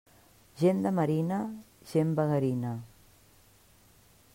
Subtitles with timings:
[0.61, 1.37] Gent de marina,
[1.93, 2.73] gent vagarina.